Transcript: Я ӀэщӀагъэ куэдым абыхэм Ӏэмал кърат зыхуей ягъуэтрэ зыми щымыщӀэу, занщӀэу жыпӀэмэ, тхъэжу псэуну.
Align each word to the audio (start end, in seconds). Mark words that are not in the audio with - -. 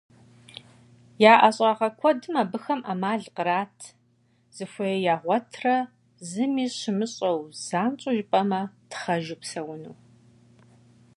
Я 1.31 1.33
ӀэщӀагъэ 1.41 1.89
куэдым 1.99 2.35
абыхэм 2.43 2.79
Ӏэмал 2.85 3.21
кърат 3.35 3.77
зыхуей 4.55 4.99
ягъуэтрэ 5.13 5.75
зыми 6.29 6.65
щымыщӀэу, 6.77 7.39
занщӀэу 7.65 8.15
жыпӀэмэ, 8.17 8.61
тхъэжу 8.89 9.37
псэуну. 9.41 9.95